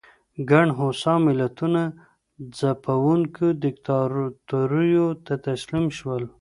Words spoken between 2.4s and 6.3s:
ځپونکو دیکتاتوریو ته تسلیم شول.